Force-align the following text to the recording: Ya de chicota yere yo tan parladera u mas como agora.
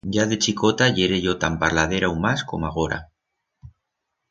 Ya 0.13 0.23
de 0.29 0.37
chicota 0.43 0.85
yere 0.97 1.17
yo 1.25 1.33
tan 1.41 1.53
parladera 1.61 2.07
u 2.15 2.17
mas 2.23 2.39
como 2.49 2.65
agora. 2.69 2.99